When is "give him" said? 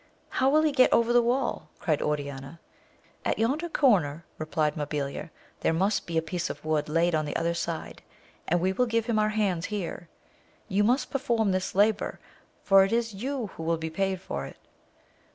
8.87-9.19